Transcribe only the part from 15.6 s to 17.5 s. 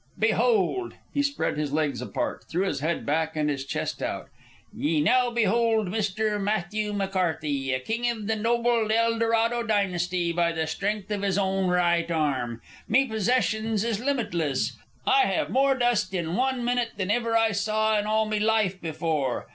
dust in wan minute than iver